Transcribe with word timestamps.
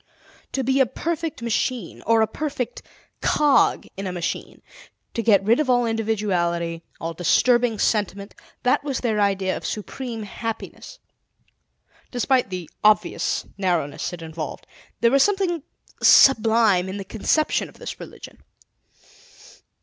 To 0.53 0.63
be 0.63 0.79
a 0.79 0.87
perfect 0.87 1.43
machine, 1.43 2.01
or 2.07 2.23
a 2.23 2.27
perfect 2.27 2.81
cog 3.21 3.85
in 3.95 4.07
a 4.07 4.11
machine, 4.11 4.63
to 5.13 5.21
get 5.21 5.43
rid 5.43 5.59
of 5.59 5.69
all 5.69 5.85
individuality, 5.85 6.81
all 6.99 7.13
disturbing 7.13 7.77
sentiment, 7.77 8.33
that 8.63 8.83
was 8.83 9.01
their 9.01 9.19
idea 9.19 9.55
of 9.55 9.63
supreme 9.63 10.23
happiness. 10.23 10.97
Despite 12.09 12.49
the 12.49 12.67
obvious 12.83 13.45
narrowness 13.59 14.11
it 14.11 14.23
involved, 14.23 14.65
there 15.01 15.11
was 15.11 15.21
something 15.21 15.61
sublime 16.01 16.89
in 16.89 16.97
the 16.97 17.05
conception 17.05 17.69
of 17.69 17.77
this 17.77 17.99
religion. 17.99 18.39